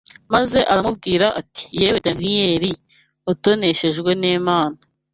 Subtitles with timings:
[0.33, 2.71] maze aramubwira ati: “Yewe Daniyeli
[3.25, 4.77] watoneshejwe n’Imana